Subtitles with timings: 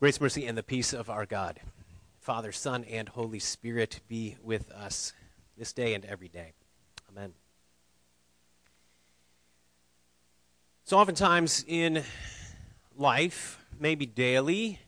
[0.00, 1.60] Grace, mercy, and the peace of our God,
[2.20, 5.12] Father, Son, and Holy Spirit be with us
[5.56, 6.52] this day and every day.
[7.08, 7.32] Amen.
[10.82, 12.02] So, oftentimes in
[12.96, 14.80] life, maybe daily,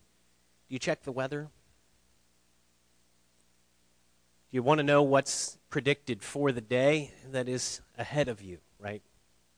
[0.69, 1.43] do you check the weather?
[4.51, 8.59] Do you want to know what's predicted for the day that is ahead of you,
[8.81, 9.03] right?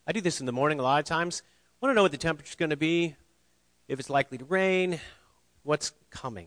[0.07, 1.43] I do this in the morning a lot of times.
[1.81, 3.17] I want to know what the temperature's going to be,
[3.89, 5.01] if it's likely to rain,
[5.69, 6.47] what's coming.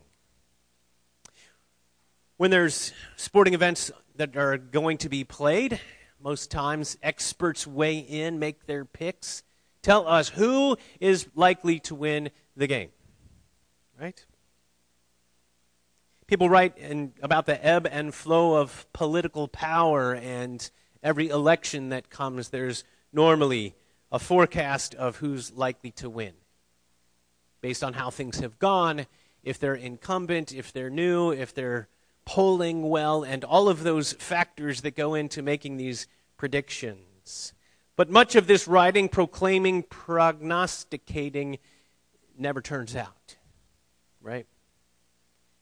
[2.38, 5.78] When there's sporting events that are going to be played,
[6.20, 9.44] most times experts weigh in, make their picks,
[9.80, 12.88] tell us who is likely to win the game.
[13.98, 14.26] Right?
[16.26, 20.68] People write in, about the ebb and flow of political power, and
[21.00, 22.82] every election that comes, there's
[23.12, 23.76] normally
[24.10, 26.32] a forecast of who's likely to win
[27.62, 29.06] based on how things have gone,
[29.42, 31.88] if they're incumbent, if they're new, if they're
[32.26, 37.54] polling well, and all of those factors that go into making these predictions.
[37.96, 41.58] But much of this writing, proclaiming, prognosticating,
[42.36, 43.36] never turns out.
[44.20, 44.46] Right?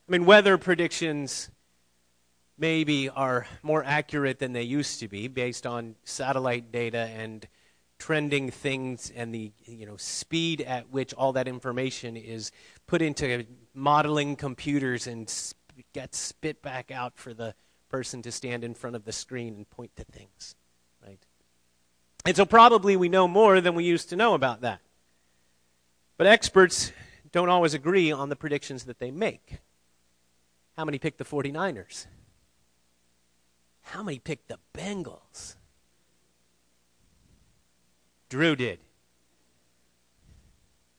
[0.08, 1.50] I mean, weather predictions
[2.58, 7.46] maybe are more accurate than they used to be based on satellite data and
[8.00, 12.50] trending things and the you know speed at which all that information is
[12.88, 15.54] put into modeling computers and sp-
[15.92, 17.54] gets spit back out for the
[17.88, 20.56] person to stand in front of the screen and point to things
[21.06, 21.26] right?
[22.24, 24.80] And so probably we know more than we used to know about that.
[26.16, 26.92] But experts
[27.32, 29.58] don't always agree on the predictions that they make.
[30.76, 32.06] How many picked the 49ers?
[33.82, 35.56] How many picked the bengals
[38.30, 38.78] Drew did.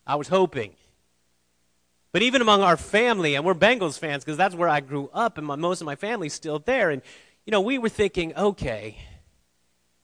[0.05, 0.75] I was hoping.
[2.11, 5.37] But even among our family, and we're Bengals fans because that's where I grew up,
[5.37, 6.89] and my, most of my family's still there.
[6.89, 7.01] And,
[7.45, 8.97] you know, we were thinking, okay,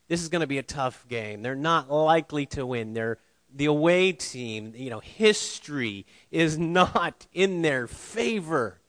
[0.08, 1.42] this is going to be a tough game.
[1.42, 2.94] They're not likely to win.
[2.94, 3.18] They're
[3.54, 4.72] the away team.
[4.74, 8.80] You know, history is not in their favor.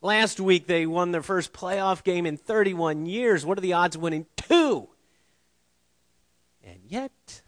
[0.00, 3.44] Last week, they won their first playoff game in 31 years.
[3.44, 4.88] What are the odds of winning two?
[6.64, 7.41] And yet,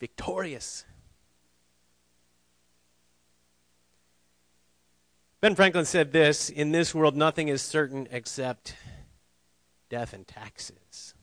[0.00, 0.84] victorious.
[5.40, 8.74] Ben Franklin said this In this world, nothing is certain except
[9.88, 11.14] death and taxes.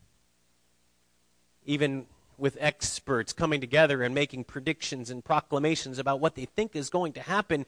[1.66, 2.06] Even
[2.38, 7.14] with experts coming together and making predictions and proclamations about what they think is going
[7.14, 7.66] to happen,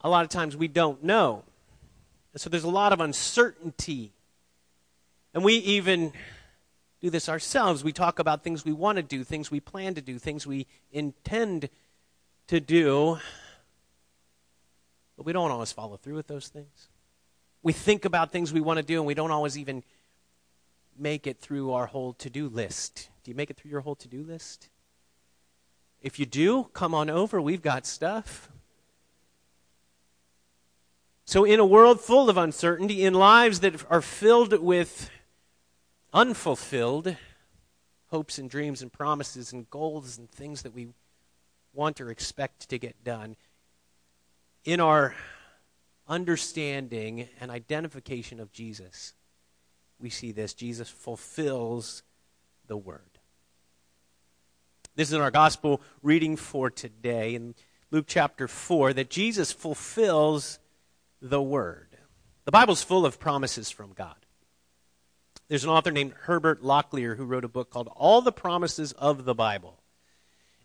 [0.00, 1.44] a lot of times we don't know.
[2.34, 4.12] so there's a lot of uncertainty.
[5.34, 6.12] And we even
[7.04, 7.84] do this ourselves.
[7.84, 10.66] We talk about things we want to do, things we plan to do, things we
[10.90, 11.68] intend
[12.46, 13.18] to do,
[15.14, 16.88] but we don't always follow through with those things.
[17.62, 19.82] We think about things we want to do, and we don't always even
[20.98, 23.10] make it through our whole to do list.
[23.22, 24.70] Do you make it through your whole to do list?
[26.00, 27.38] If you do, come on over.
[27.38, 28.48] We've got stuff.
[31.26, 35.10] So, in a world full of uncertainty, in lives that are filled with
[36.14, 37.16] unfulfilled
[38.06, 40.86] hopes and dreams and promises and goals and things that we
[41.72, 43.34] want or expect to get done.
[44.64, 45.16] In our
[46.06, 49.14] understanding and identification of Jesus,
[49.98, 52.04] we see this Jesus fulfills
[52.68, 53.00] the word.
[54.94, 57.56] This is in our gospel reading for today in
[57.90, 60.60] Luke chapter 4 that Jesus fulfills
[61.20, 61.88] the word.
[62.44, 64.23] The Bible's full of promises from God.
[65.48, 69.24] There's an author named Herbert Lockyer who wrote a book called All the Promises of
[69.24, 69.80] the Bible.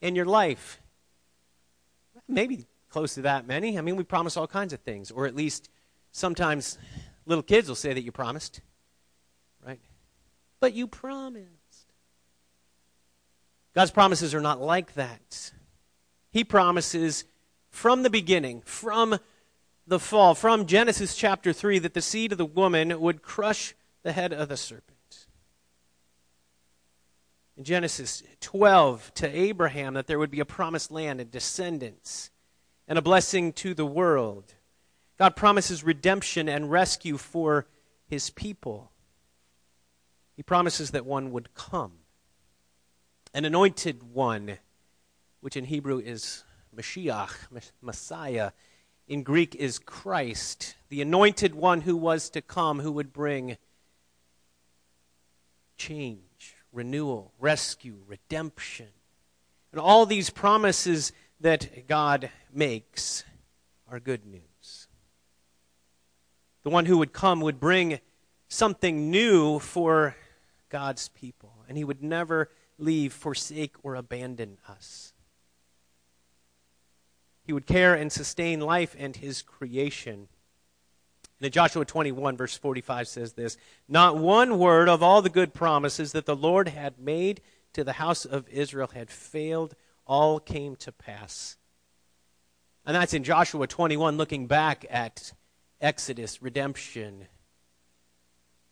[0.00, 0.80] in your life?
[2.26, 3.76] Maybe close to that many.
[3.76, 5.68] I mean, we promise all kinds of things, or at least
[6.10, 6.78] sometimes
[7.26, 8.62] little kids will say that you promised
[10.62, 11.48] but you promised.
[13.74, 15.50] God's promises are not like that.
[16.30, 17.24] He promises
[17.68, 19.18] from the beginning, from
[19.88, 23.74] the fall, from Genesis chapter 3, that the seed of the woman would crush
[24.04, 25.26] the head of the serpent.
[27.56, 32.30] In Genesis 12, to Abraham, that there would be a promised land and descendants
[32.86, 34.54] and a blessing to the world.
[35.18, 37.66] God promises redemption and rescue for
[38.06, 38.91] his people.
[40.36, 41.92] He promises that one would come,
[43.34, 44.58] an anointed one,
[45.40, 46.44] which in Hebrew is
[46.74, 47.48] Mashiach,
[47.80, 48.52] Messiah.
[49.08, 53.58] in Greek is Christ, the anointed one who was to come, who would bring
[55.76, 58.88] change, renewal, rescue, redemption.
[59.70, 63.24] And all these promises that God makes
[63.90, 64.88] are good news.
[66.62, 67.98] The one who would come would bring
[68.48, 70.14] something new for
[70.72, 72.48] God's people, and he would never
[72.78, 75.12] leave, forsake, or abandon us.
[77.44, 80.28] He would care and sustain life and his creation.
[81.38, 85.52] And in Joshua 21, verse 45 says this Not one word of all the good
[85.52, 87.42] promises that the Lord had made
[87.74, 89.74] to the house of Israel had failed,
[90.06, 91.58] all came to pass.
[92.86, 95.32] And that's in Joshua 21, looking back at
[95.82, 97.26] Exodus, redemption,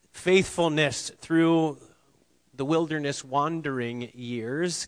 [0.09, 1.77] faithfulness through
[2.53, 4.87] the wilderness wandering years,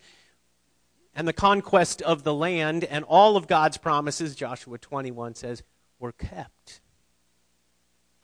[1.15, 5.63] and the conquest of the land, and all of God's promises, Joshua 21 says,
[5.99, 6.81] were kept.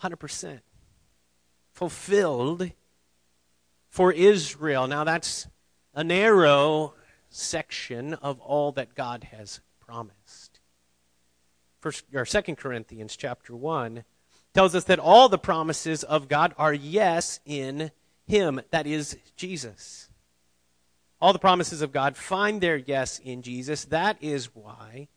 [0.02, 0.60] 100%.
[1.72, 2.72] Fulfilled
[3.90, 4.88] for Israel.
[4.88, 5.48] Now, that's
[5.94, 6.94] a narrow
[7.30, 10.60] section of all that God has promised.
[11.80, 14.04] First or Second Corinthians chapter 1
[14.54, 17.92] tells us that all the promises of God are yes in
[18.30, 20.10] him, that is Jesus.
[21.20, 23.86] All the promises of God find their yes in Jesus.
[23.86, 25.10] That is why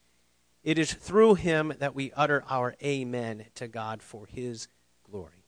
[0.64, 4.69] it is through him that we utter our amen to God for his
[5.09, 5.44] glory.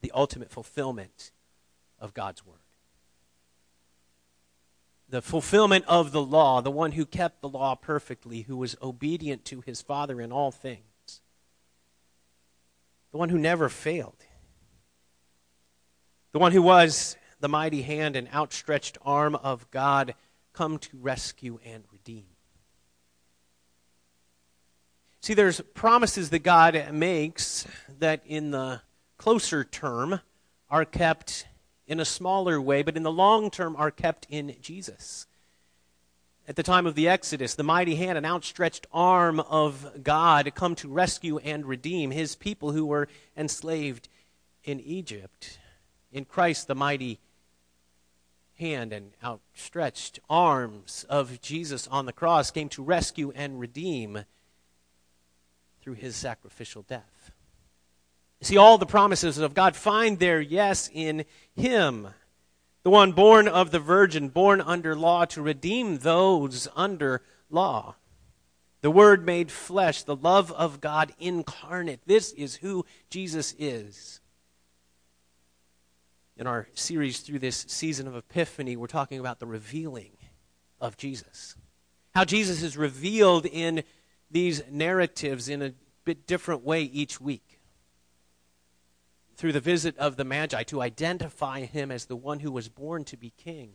[0.00, 1.32] The ultimate fulfillment
[1.98, 2.56] of God's word.
[5.08, 9.44] The fulfillment of the law, the one who kept the law perfectly, who was obedient
[9.46, 10.82] to his Father in all things
[13.16, 14.25] the one who never failed,
[16.36, 20.14] the one who was the mighty hand and outstretched arm of God
[20.52, 22.26] come to rescue and redeem.
[25.22, 27.66] See, there's promises that God makes
[28.00, 28.82] that in the
[29.16, 30.20] closer term
[30.68, 31.46] are kept
[31.86, 35.26] in a smaller way, but in the long term are kept in Jesus
[36.46, 40.74] at the time of the Exodus, the mighty hand and outstretched arm of God come
[40.74, 43.08] to rescue and redeem his people who were
[43.38, 44.10] enslaved
[44.64, 45.60] in Egypt.
[46.12, 47.20] In Christ, the mighty
[48.58, 54.24] hand and outstretched arms of Jesus on the cross came to rescue and redeem
[55.82, 57.32] through his sacrificial death.
[58.40, 61.24] See, all the promises of God find their yes in
[61.54, 62.08] him
[62.86, 67.20] the one born of the Virgin, born under law to redeem those under
[67.50, 67.96] law.
[68.80, 72.02] The Word made flesh, the love of God incarnate.
[72.06, 74.20] This is who Jesus is.
[76.38, 80.18] In our series through this season of Epiphany, we're talking about the revealing
[80.78, 81.56] of Jesus.
[82.14, 83.82] How Jesus is revealed in
[84.30, 85.72] these narratives in a
[86.04, 87.58] bit different way each week
[89.34, 93.04] through the visit of the Magi to identify him as the one who was born
[93.04, 93.72] to be king.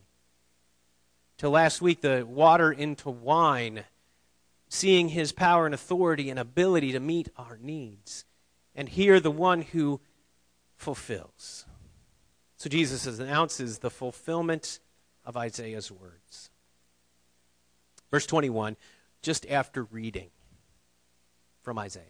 [1.38, 3.84] To last week, the water into wine,
[4.68, 8.24] seeing his power and authority and ability to meet our needs.
[8.72, 10.00] And here, the one who
[10.76, 11.66] fulfills.
[12.62, 14.78] So Jesus announces the fulfillment
[15.24, 16.48] of Isaiah's words.
[18.08, 18.76] Verse 21,
[19.20, 20.30] just after reading
[21.62, 22.04] from Isaiah.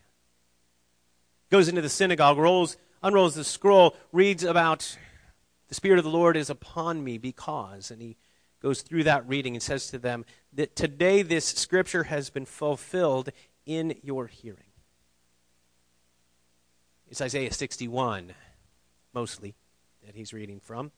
[1.48, 4.98] Goes into the synagogue, rolls unrolls the scroll, reads about
[5.68, 8.18] the Spirit of the Lord is upon me because, and he
[8.60, 13.30] goes through that reading and says to them that today this scripture has been fulfilled
[13.64, 14.58] in your hearing.
[17.08, 18.34] It's Isaiah 61,
[19.14, 19.54] mostly,
[20.04, 20.90] that he's reading from.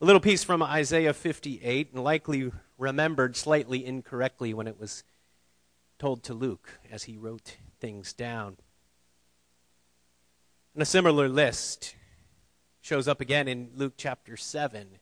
[0.00, 5.04] A little piece from Isaiah 58, and likely remembered slightly incorrectly when it was
[5.98, 8.56] told to Luke as he wrote things down.
[10.74, 11.94] And a similar list
[12.80, 14.98] shows up again in Luke chapter 7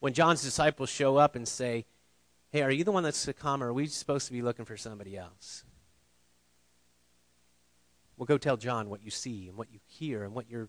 [0.00, 1.84] when John's disciples show up and say,
[2.50, 4.64] Hey, are you the one that's to come, or are we supposed to be looking
[4.64, 5.64] for somebody else?
[8.16, 10.68] Well, go tell John what you see and what you hear and what you're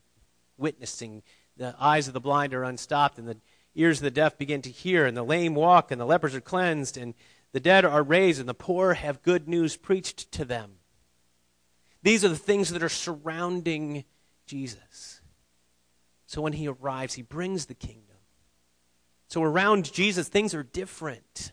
[0.57, 1.23] witnessing.
[1.57, 3.37] The eyes of the blind are unstopped, and the
[3.75, 6.41] ears of the deaf begin to hear, and the lame walk, and the lepers are
[6.41, 7.13] cleansed, and
[7.51, 10.73] the dead are raised, and the poor have good news preached to them.
[12.03, 14.03] These are the things that are surrounding
[14.45, 15.21] Jesus.
[16.27, 18.17] So when he arrives, he brings the kingdom.
[19.27, 21.51] So around Jesus, things are different.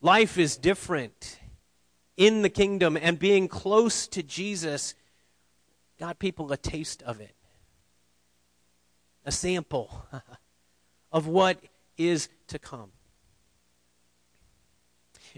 [0.00, 1.38] Life is different
[2.16, 4.94] in the kingdom, and being close to Jesus
[5.98, 7.34] got people a taste of it,
[9.24, 10.06] a sample
[11.12, 11.58] of what
[11.96, 12.92] is to come.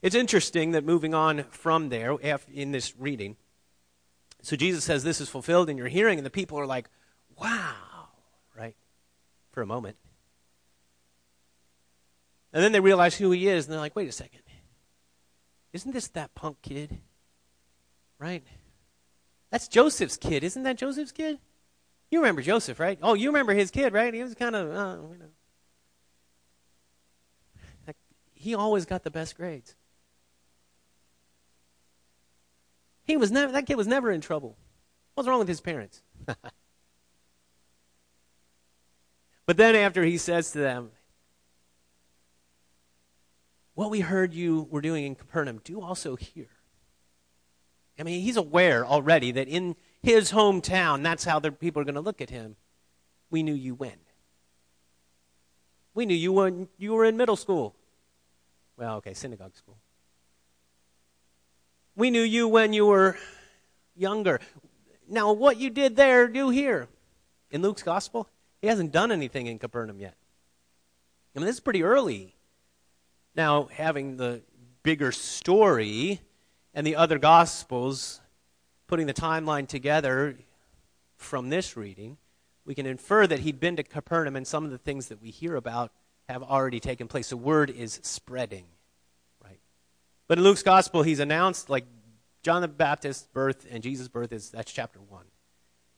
[0.03, 2.17] It's interesting that moving on from there
[2.53, 3.37] in this reading,
[4.43, 6.89] so Jesus says, This is fulfilled in your hearing, and the people are like,
[7.41, 8.09] Wow,
[8.57, 8.77] right?
[9.53, 9.97] For a moment.
[12.53, 14.41] And then they realize who he is, and they're like, Wait a second.
[15.73, 16.99] Isn't this that punk kid?
[18.19, 18.45] Right?
[19.51, 20.45] That's Joseph's kid.
[20.45, 21.39] Isn't that Joseph's kid?
[22.11, 22.99] You remember Joseph, right?
[23.03, 24.13] Oh, you remember his kid, right?
[24.13, 25.27] He was kind of, uh, you know.
[28.35, 29.75] He always got the best grades.
[33.03, 34.57] He was never, that kid was never in trouble.
[35.15, 36.03] What's wrong with his parents?
[39.47, 40.91] but then after he says to them,
[43.79, 46.51] What we heard you were doing in Capernaum, do also here.
[47.99, 51.97] I mean, he's aware already that in his hometown, that's how the people are going
[51.97, 52.57] to look at him.
[53.31, 53.97] We knew you when.
[55.95, 57.75] We knew you when you were in middle school.
[58.77, 59.79] Well, okay, synagogue school.
[61.97, 63.19] We knew you when you were
[63.97, 64.39] younger.
[65.09, 66.87] Now, what you did there, do here.
[67.51, 68.29] In Luke's gospel,
[68.63, 70.15] he hasn't done anything in Capernaum yet.
[71.35, 72.37] I mean, this is pretty early.
[73.35, 74.43] Now, having the
[74.85, 76.21] bigger story
[76.79, 78.21] and the other gospels,
[78.87, 80.39] putting the timeline together
[81.17, 82.19] from this reading,
[82.65, 85.31] we can infer that he'd been to Capernaum and some of the things that we
[85.31, 85.91] hear about
[86.29, 87.31] have already taken place.
[87.31, 88.67] The word is spreading,
[89.45, 89.59] right?
[90.29, 91.85] But in Luke's gospel, he's announced like
[92.45, 95.27] John the Baptist's birth and Jesus' birth is that's chapter one,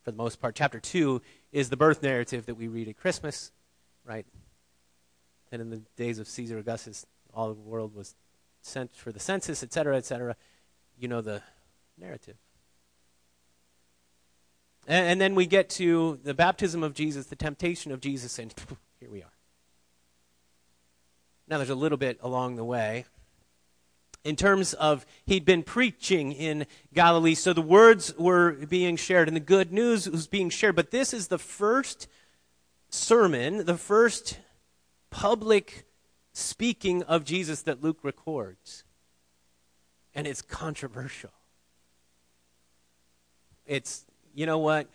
[0.00, 0.54] for the most part.
[0.54, 1.20] Chapter two
[1.52, 3.52] is the birth narrative that we read at Christmas,
[4.06, 4.25] right?
[5.52, 8.14] And in the days of Caesar Augustus, all the world was
[8.62, 10.37] sent for the census, etc., etc.
[11.00, 11.40] You know the
[11.97, 12.37] narrative.
[14.87, 18.54] And, and then we get to the baptism of Jesus, the temptation of Jesus, and
[19.00, 19.33] here we are.
[21.49, 23.07] Now, there's a little bit along the way.
[24.25, 29.35] In terms of he'd been preaching in Galilee, so the words were being shared and
[29.35, 30.76] the good news was being shared.
[30.76, 32.09] But this is the first
[32.90, 34.38] sermon, the first
[35.09, 35.87] public
[36.35, 38.85] speaking of Jesus that Luke records.
[40.20, 41.30] And it's controversial.
[43.64, 44.86] It's, you know what?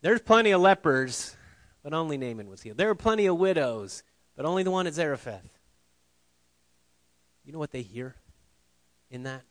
[0.00, 1.34] There's plenty of lepers,
[1.82, 2.76] but only Naaman was healed.
[2.76, 4.04] There are plenty of widows,
[4.36, 5.58] but only the one at Zarephath.
[7.44, 8.14] You know what they hear
[9.10, 9.42] in that?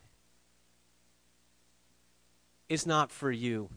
[2.70, 3.68] It's not for you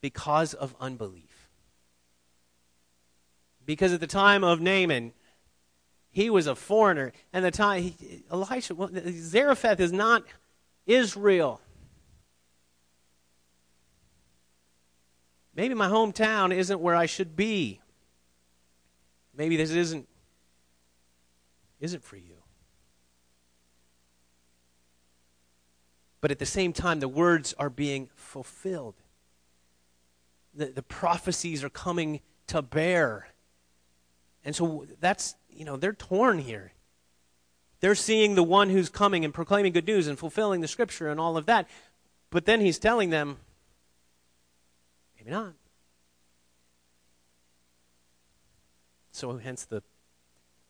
[0.00, 1.48] because of unbelief.
[3.64, 5.12] Because at the time of Naaman,
[6.10, 8.74] he was a foreigner, and the time he, Elisha,
[9.10, 10.24] Zarephath is not
[10.86, 11.60] Israel.
[15.54, 17.80] Maybe my hometown isn't where I should be.
[19.34, 20.08] Maybe this isn't
[21.80, 22.38] isn't for you.
[26.20, 28.94] But at the same time, the words are being fulfilled.
[30.54, 33.28] The, the prophecies are coming to bear.
[34.44, 36.72] And so that's, you know, they're torn here.
[37.80, 41.18] They're seeing the one who's coming and proclaiming good news and fulfilling the scripture and
[41.18, 41.68] all of that.
[42.30, 43.38] But then he's telling them,
[45.16, 45.54] maybe not.
[49.10, 49.82] So hence the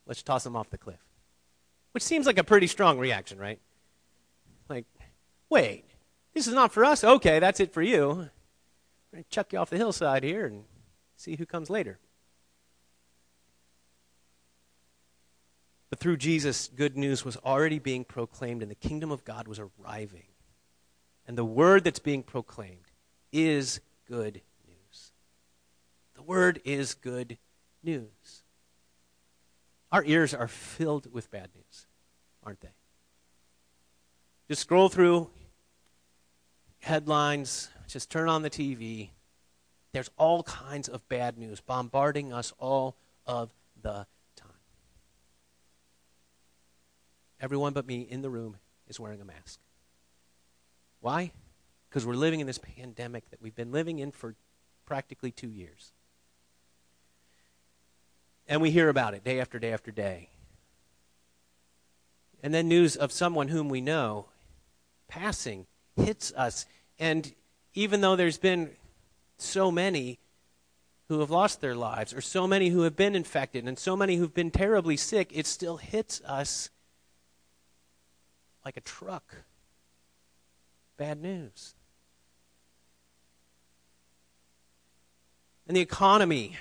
[0.07, 1.04] let's toss him off the cliff.
[1.92, 3.61] Which seems like a pretty strong reaction, right?
[4.68, 4.87] Like,
[5.50, 5.85] wait,
[6.33, 7.04] this is not for us?
[7.04, 8.11] Okay, that's it for you.
[8.11, 8.30] I'm
[9.12, 10.64] going to chuck you off the hillside here and
[11.16, 11.99] see who comes later.
[15.90, 19.59] But through Jesus, good news was already being proclaimed and the kingdom of God was
[19.59, 20.26] arriving.
[21.26, 22.92] And the word that's being proclaimed
[23.33, 25.12] is good news.
[26.14, 27.38] The word is good
[27.83, 28.42] news.
[29.90, 31.87] Our ears are filled with bad news,
[32.45, 32.68] aren't they?
[34.49, 35.30] Just scroll through
[36.80, 39.11] headlines, just turn on the TV.
[39.92, 44.50] There's all kinds of bad news bombarding us all of the time.
[47.40, 48.57] Everyone but me in the room
[48.88, 49.61] is wearing a mask.
[51.00, 51.33] Why?
[51.88, 54.35] Because we're living in this pandemic that we've been living in for
[54.87, 55.92] practically two years.
[58.49, 60.30] And we hear about it day after day after day.
[62.42, 64.26] And then news of someone whom we know
[65.07, 65.66] passing
[65.97, 66.66] hits us.
[66.99, 67.33] And
[67.75, 68.71] even though there's been
[69.38, 70.18] so many
[71.09, 74.16] who have lost their lives, or so many who have been infected, and so many
[74.16, 76.71] who've been terribly sick, it still hits us
[78.68, 79.34] like a truck.
[80.98, 81.75] Bad news.
[85.66, 86.58] And the economy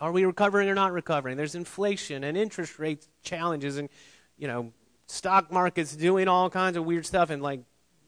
[0.00, 1.36] Are we recovering or not recovering?
[1.36, 3.88] There's inflation and interest rate challenges and,
[4.36, 4.72] you know,
[5.06, 7.60] stock markets doing all kinds of weird stuff and like,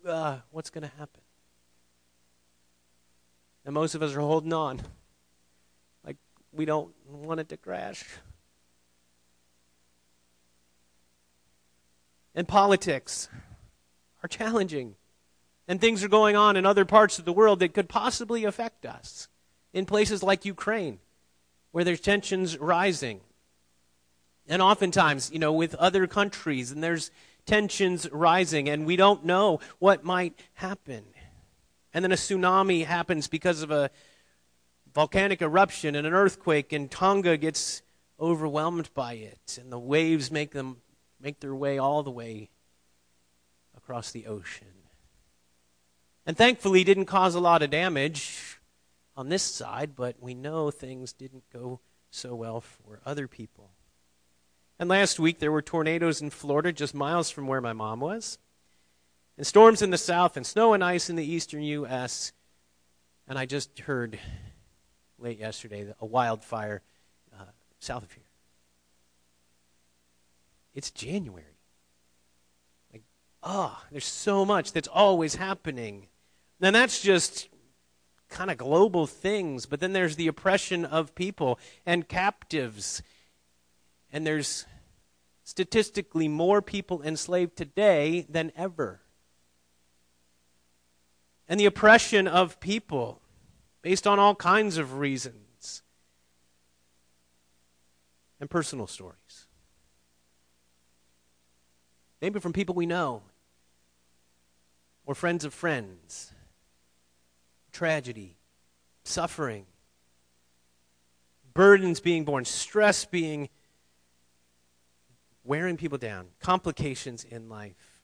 [0.05, 1.21] uh, what's going to happen?
[3.65, 4.81] And most of us are holding on.
[6.05, 6.17] Like,
[6.51, 8.05] we don't want it to crash.
[12.35, 13.29] And politics
[14.23, 14.97] are challenging.
[15.67, 18.85] And things are going on in other parts of the world that could possibly affect
[18.85, 19.29] us.
[19.73, 21.01] In places like Ukraine,
[21.73, 23.21] where there's tensions rising.
[24.47, 27.11] And oftentimes, you know, with other countries, and there's
[27.45, 31.05] tensions rising, and we don't know what might happen.
[31.93, 33.91] And then a tsunami happens because of a
[34.95, 37.83] volcanic eruption and an earthquake, and Tonga gets
[38.21, 40.77] overwhelmed by it, and the waves make them
[41.25, 42.51] make their way all the way
[43.75, 44.69] across the ocean.
[46.27, 48.59] And thankfully, didn't cause a lot of damage
[49.17, 53.71] on this side, but we know things didn't go so well for other people.
[54.79, 58.39] And last week, there were tornadoes in Florida, just miles from where my mom was,
[59.39, 62.33] and storms in the south, and snow and ice in the eastern U.S.
[63.27, 64.19] And I just heard
[65.19, 66.83] late yesterday a wildfire
[67.33, 67.45] uh,
[67.79, 68.24] south of here.
[70.75, 71.45] It's January.
[72.93, 73.03] Like,
[73.43, 76.09] ah, oh, there's so much that's always happening.
[76.61, 77.49] And that's just
[78.29, 83.03] kind of global things, but then there's the oppression of people and captives.
[84.13, 84.67] And there's
[85.45, 89.01] statistically more people enslaved today than ever.
[91.49, 93.21] And the oppression of people
[93.83, 95.83] based on all kinds of reasons
[98.41, 99.19] and personal stories.
[102.25, 103.21] Maybe from people we know.
[105.05, 106.33] Or friends of friends.
[107.71, 108.39] Tragedy,
[109.05, 109.67] suffering,
[111.53, 113.51] burdens being borne, stress being
[115.45, 118.01] wearing people down, complications in life,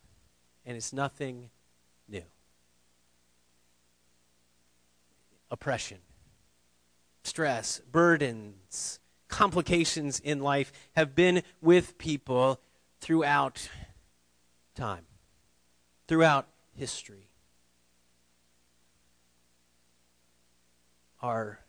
[0.67, 1.49] and it's nothing
[2.07, 2.25] new.
[5.51, 5.97] Oppression,
[7.25, 12.61] stress, burdens, complications in life have been with people
[13.01, 13.71] throughout
[14.75, 15.07] time,
[16.07, 17.31] throughout history.
[21.23, 21.61] our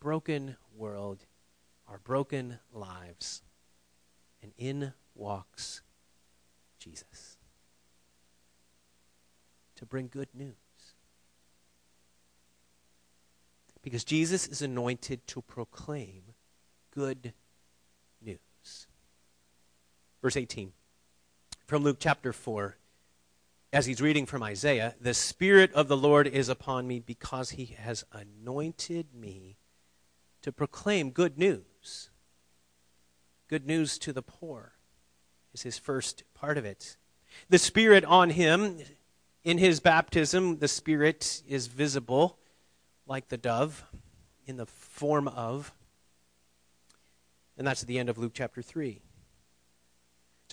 [0.00, 1.24] broken world,
[1.88, 3.42] our broken lives,
[4.42, 5.82] and in walks
[6.78, 7.36] Jesus
[9.76, 10.54] to bring good news.
[13.82, 16.22] Because Jesus is anointed to proclaim
[16.90, 17.34] good
[18.24, 18.86] news.
[20.22, 20.72] Verse 18
[21.66, 22.76] from Luke chapter 4
[23.72, 27.74] as he's reading from Isaiah, the Spirit of the Lord is upon me because he
[27.76, 29.56] has anointed me
[30.42, 32.10] to proclaim good news.
[33.48, 34.74] Good news to the poor
[35.52, 36.96] is his first part of it.
[37.48, 38.78] The Spirit on him,
[39.42, 42.38] in his baptism, the Spirit is visible
[43.08, 43.84] like the dove
[44.46, 45.72] in the form of.
[47.58, 49.00] And that's at the end of Luke chapter 3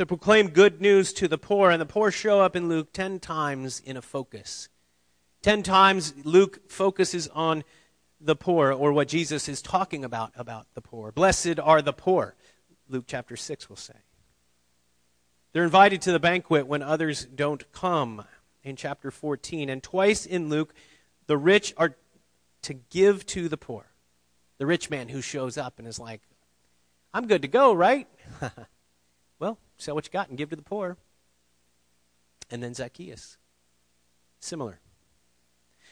[0.01, 1.69] to proclaim good news to the poor.
[1.69, 4.67] And the poor show up in Luke 10 times in a focus.
[5.43, 7.63] 10 times Luke focuses on
[8.19, 11.11] the poor, or what Jesus is talking about about the poor.
[11.11, 12.35] Blessed are the poor,
[12.89, 13.93] Luke chapter 6 will say.
[15.53, 18.25] They're invited to the banquet when others don't come
[18.63, 19.69] in chapter 14.
[19.69, 20.73] And twice in Luke,
[21.27, 21.95] the rich are
[22.63, 23.85] to give to the poor.
[24.57, 26.21] The rich man who shows up and is like,
[27.13, 28.07] I'm good to go, right?
[29.41, 30.95] well, Sell what you got and give to the poor.
[32.51, 33.37] And then Zacchaeus.
[34.39, 34.79] Similar.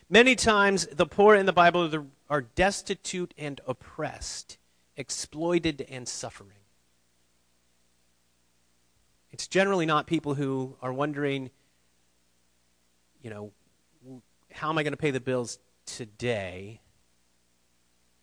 [0.07, 4.59] Many times, the poor in the Bible are destitute and oppressed,
[4.95, 6.51] exploited and suffering.
[9.31, 11.49] It's generally not people who are wondering,
[13.23, 13.51] you know,
[14.51, 15.57] how am I going to pay the bills
[15.87, 16.79] today?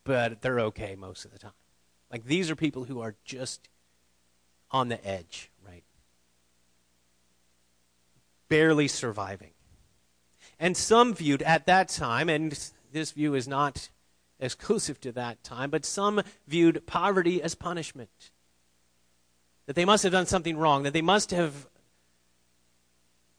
[0.05, 1.53] But they're okay most of the time.
[2.13, 3.69] Like these are people who are just
[4.71, 5.85] on the edge right?
[8.49, 9.53] barely surviving.
[10.59, 12.59] And some viewed at that time, and
[12.93, 13.89] this view is not
[14.41, 18.31] exclusive to that time, but some viewed poverty as punishment.
[19.67, 21.67] That they must have done something wrong, that they must have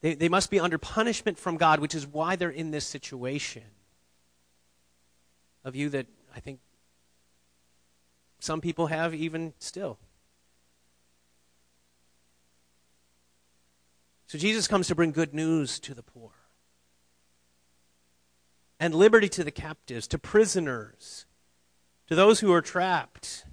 [0.02, 3.64] they, they must be under punishment from God, which is why they're in this situation.
[5.64, 6.60] A view that I think
[8.40, 9.98] some people have even still.
[14.28, 16.32] So Jesus comes to bring good news to the poor
[18.80, 21.26] and liberty to the captives, to prisoners,
[22.08, 23.46] to those who are trapped,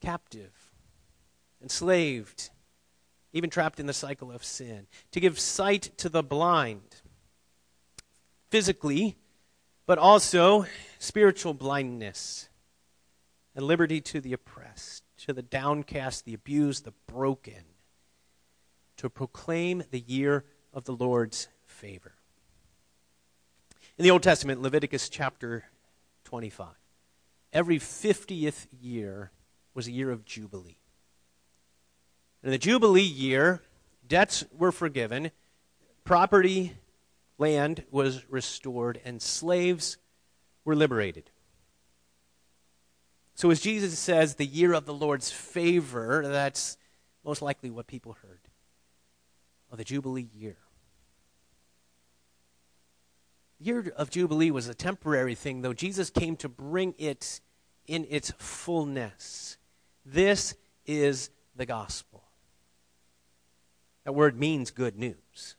[0.00, 0.72] captive,
[1.62, 2.50] enslaved,
[3.32, 7.02] even trapped in the cycle of sin, to give sight to the blind,
[8.50, 9.16] physically,
[9.86, 10.66] but also
[10.98, 12.48] spiritual blindness,
[13.54, 17.64] and liberty to the oppressed, to the downcast, the abused, the broken,
[18.96, 22.14] to proclaim the year of the Lord's favor.
[23.96, 25.64] In the Old Testament, Leviticus chapter
[26.24, 26.68] 25,
[27.52, 29.30] every 50th year
[29.74, 30.78] was a year of Jubilee.
[32.42, 33.62] In the Jubilee year,
[34.06, 35.30] debts were forgiven,
[36.04, 36.74] property,
[37.38, 39.96] land was restored, and slaves
[40.64, 41.30] were liberated.
[43.34, 46.76] So, as Jesus says, the year of the Lord's favor, that's
[47.24, 48.40] most likely what people heard.
[49.74, 50.56] Of the Jubilee year.
[53.58, 57.40] The year of Jubilee was a temporary thing, though Jesus came to bring it
[57.88, 59.56] in its fullness.
[60.06, 60.54] This
[60.86, 62.22] is the gospel.
[64.04, 65.56] That word means good news.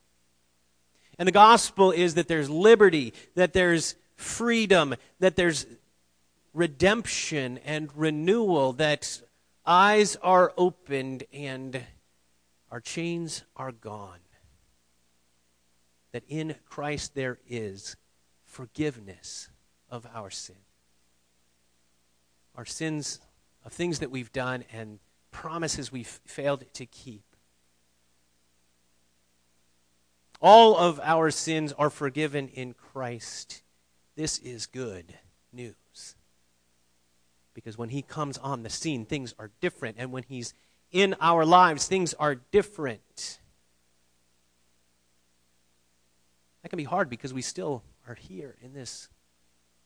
[1.19, 5.65] And the gospel is that there's liberty, that there's freedom, that there's
[6.53, 9.21] redemption and renewal, that
[9.65, 11.83] eyes are opened and
[12.71, 14.19] our chains are gone.
[16.11, 17.95] That in Christ there is
[18.45, 19.49] forgiveness
[19.89, 20.55] of our sin.
[22.55, 23.19] Our sins
[23.65, 24.99] of things that we've done and
[25.31, 27.23] promises we've failed to keep.
[30.41, 33.63] All of our sins are forgiven in Christ.
[34.15, 35.13] This is good
[35.51, 36.15] news.
[37.53, 39.97] Because when He comes on the scene, things are different.
[39.99, 40.53] And when He's
[40.95, 43.39] in our lives, things are different.
[46.63, 49.09] That can be hard because we still are here in this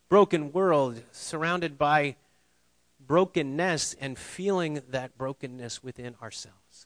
[0.08, 2.16] broken world, surrounded by
[3.00, 6.86] brokenness and feeling that brokenness within ourselves.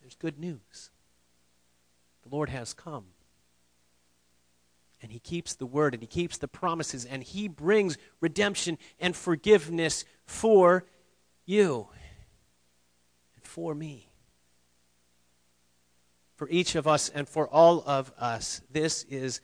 [0.00, 0.90] There's good news.
[2.22, 3.08] The Lord has come.
[5.02, 9.14] And He keeps the word and He keeps the promises and He brings redemption and
[9.16, 10.84] forgiveness for
[11.44, 11.88] you
[13.34, 14.12] and for me.
[16.36, 19.40] For each of us and for all of us, this is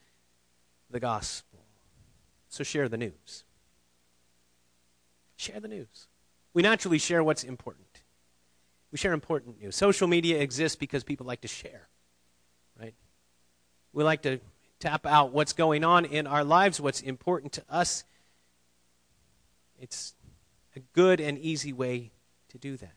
[0.90, 1.60] the gospel.
[2.48, 3.44] So share the news.
[5.36, 6.08] Share the news.
[6.54, 8.02] We naturally share what's important.
[8.90, 9.76] We share important news.
[9.76, 11.88] Social media exists because people like to share,
[12.80, 12.94] right?
[13.92, 14.40] We like to
[14.80, 18.04] tap out what's going on in our lives, what's important to us.
[19.80, 20.14] It's
[20.76, 22.12] a good and easy way
[22.50, 22.94] to do that.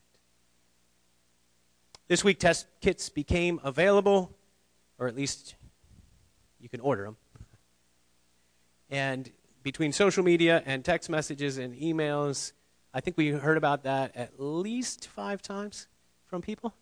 [2.07, 4.35] This week, test kits became available,
[4.99, 5.55] or at least
[6.59, 7.17] you can order them.
[8.89, 9.31] And
[9.63, 12.51] between social media and text messages and emails,
[12.93, 15.87] I think we heard about that at least five times
[16.25, 16.73] from people,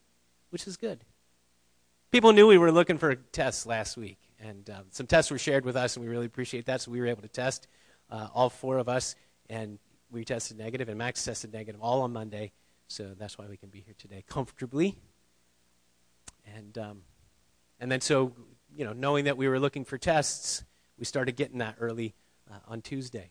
[0.49, 1.03] which is good.
[2.12, 5.65] People knew we were looking for tests last week, and uh, some tests were shared
[5.65, 6.82] with us, and we really appreciate that.
[6.82, 7.67] So we were able to test
[8.10, 9.15] uh, all four of us,
[9.49, 9.80] and
[10.12, 12.52] we tested negative, and Max tested negative all on Monday.
[12.88, 14.95] So that's why we can be here today comfortably.
[16.56, 17.02] And um,
[17.80, 18.34] and then so
[18.75, 20.63] you know, knowing that we were looking for tests,
[20.97, 22.13] we started getting that early
[22.49, 23.30] uh, on Tuesday.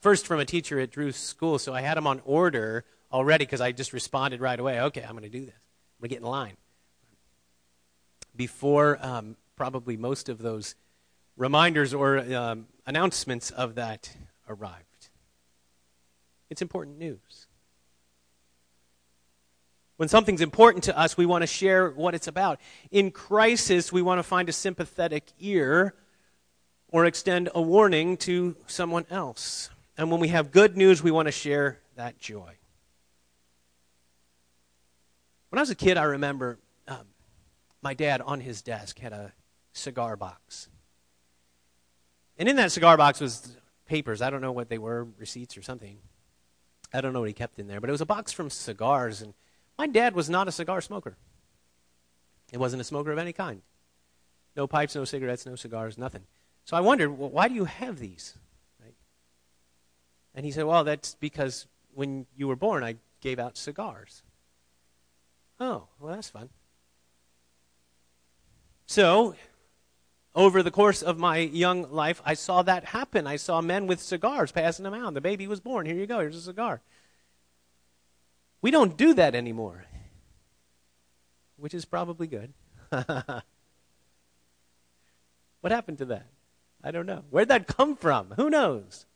[0.00, 3.60] First, from a teacher at Drew's school, so I had them on order already because
[3.60, 4.80] I just responded right away.
[4.80, 5.54] Okay, I'm going to do this.
[5.54, 6.56] I'm going to get in line.
[8.36, 10.76] Before um, probably most of those
[11.36, 14.16] reminders or um, announcements of that
[14.48, 15.08] arrived.
[16.48, 17.48] It's important news.
[19.96, 22.60] When something's important to us, we want to share what it's about.
[22.92, 25.92] In crisis, we want to find a sympathetic ear
[26.92, 29.70] or extend a warning to someone else.
[29.96, 32.52] And when we have good news, we want to share that joy.
[35.48, 37.08] When I was a kid, I remember um,
[37.82, 39.32] my dad on his desk had a
[39.78, 40.68] cigar box.
[42.36, 44.22] And in that cigar box was papers.
[44.22, 45.98] I don't know what they were, receipts or something.
[46.92, 49.22] I don't know what he kept in there, but it was a box from cigars.
[49.22, 49.34] And
[49.76, 51.16] my dad was not a cigar smoker.
[52.52, 53.62] It wasn't a smoker of any kind.
[54.56, 56.22] No pipes, no cigarettes, no cigars, nothing.
[56.64, 58.34] So I wondered, well, why do you have these?
[58.82, 58.94] Right?
[60.34, 64.22] And he said, well, that's because when you were born, I gave out cigars.
[65.60, 66.48] Oh, well, that's fun.
[68.86, 69.34] So,
[70.34, 73.26] over the course of my young life, I saw that happen.
[73.26, 75.14] I saw men with cigars passing them out.
[75.14, 75.86] The baby was born.
[75.86, 76.20] Here you go.
[76.20, 76.80] Here's a cigar.
[78.60, 79.84] We don't do that anymore,
[81.56, 82.52] which is probably good.
[82.90, 83.42] what
[85.62, 86.26] happened to that?
[86.82, 87.24] I don't know.
[87.30, 88.32] Where'd that come from?
[88.36, 89.06] Who knows?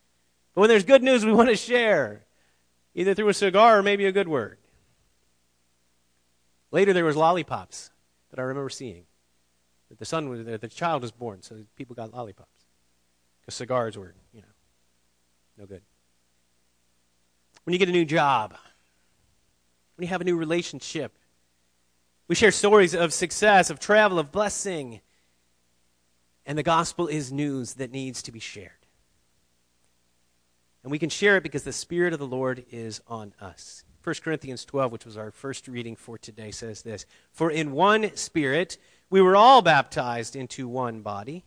[0.54, 2.24] But when there's good news, we want to share,
[2.94, 4.58] either through a cigar or maybe a good word.
[6.70, 7.90] Later, there was lollipops
[8.30, 9.04] that I remember seeing.
[9.92, 12.64] That the son was, there, the child was born, so people got lollipops
[13.42, 14.48] because cigars were, you know,
[15.58, 15.82] no good.
[17.64, 18.54] When you get a new job,
[19.96, 21.12] when you have a new relationship,
[22.26, 25.02] we share stories of success, of travel, of blessing.
[26.46, 28.70] And the gospel is news that needs to be shared.
[30.82, 33.84] And we can share it because the Spirit of the Lord is on us.
[34.02, 38.16] 1 Corinthians 12, which was our first reading for today, says this For in one
[38.16, 38.78] Spirit
[39.10, 41.44] we were all baptized into one body,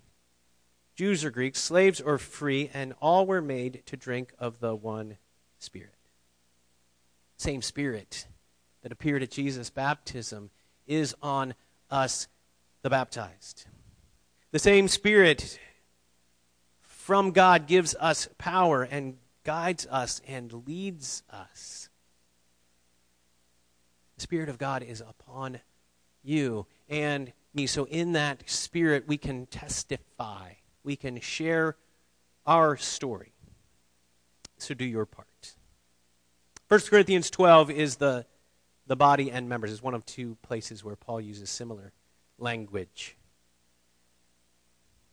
[0.95, 5.17] Jews or Greeks, slaves or free, and all were made to drink of the one
[5.59, 5.89] Spirit.
[7.37, 8.27] Same Spirit
[8.83, 10.49] that appeared at Jesus' baptism
[10.87, 11.55] is on
[11.91, 12.27] us,
[12.83, 13.65] the baptized.
[14.51, 15.59] The same Spirit
[16.81, 21.84] from God gives us power and guides us and leads us.
[24.15, 25.59] The Spirit of God is upon
[26.23, 27.67] you and me.
[27.67, 31.75] So, in that Spirit, we can testify, we can share
[32.45, 33.33] our story.
[34.57, 35.27] So, do your part.
[36.67, 38.25] 1 Corinthians 12 is the,
[38.87, 39.71] the body and members.
[39.71, 41.93] It's one of two places where Paul uses similar
[42.39, 43.17] language.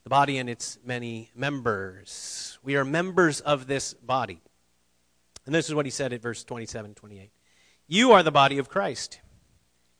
[0.04, 2.58] The body and its many members.
[2.62, 4.40] We are members of this body.
[5.44, 7.30] And this is what he said at verse 27 28.
[7.92, 9.20] You are the body of Christ,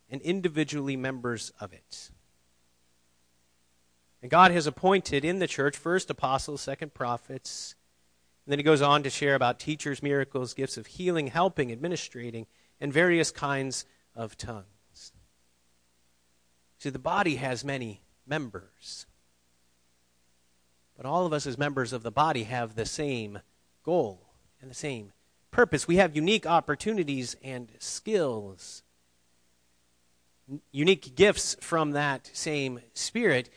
[0.09, 2.09] and individually members of it.
[4.23, 7.75] And God has appointed in the church first apostles, second prophets.
[8.47, 12.47] And then he goes on to share about teachers, miracles, gifts of healing, helping, administrating,
[12.81, 13.85] and various kinds
[14.17, 15.13] of tongues.
[16.79, 19.05] See, the body has many members.
[20.97, 23.41] But all of us, as members of the body, have the same
[23.83, 24.31] goal
[24.63, 25.13] and the same
[25.53, 25.87] purpose.
[25.87, 28.83] We have unique opportunities and skills,
[30.73, 33.49] unique gifts from that same Spirit,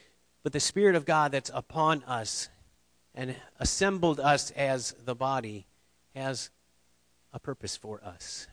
[0.43, 2.49] but the Spirit of God that's upon us
[3.15, 5.65] and assembled us as the body
[6.13, 6.51] has
[7.33, 8.47] a purpose for us.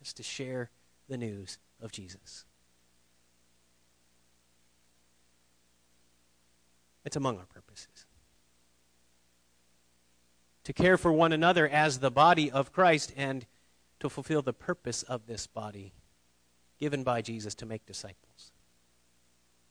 [0.00, 0.70] It's to share
[1.08, 2.44] the news of Jesus.
[7.04, 8.06] It's among our purposes
[10.64, 13.46] to care for one another as the body of Christ and
[14.00, 15.92] to fulfill the purpose of this body
[16.78, 18.50] given by Jesus to make disciples.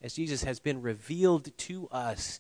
[0.02, 2.40] As Jesus has been revealed to us,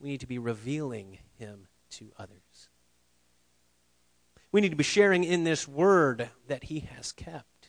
[0.00, 2.68] we need to be revealing him to others.
[4.52, 7.68] We need to be sharing in this word that he has kept,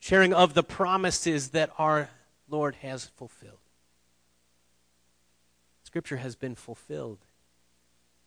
[0.00, 2.10] sharing of the promises that our
[2.48, 3.58] Lord has fulfilled.
[5.84, 7.18] Scripture has been fulfilled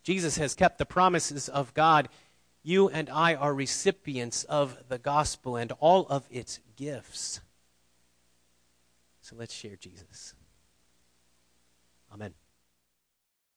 [0.03, 2.09] Jesus has kept the promises of God.
[2.61, 7.41] You and I are recipients of the gospel and all of its gifts.
[9.21, 10.33] So let's share Jesus.
[12.13, 12.33] Amen.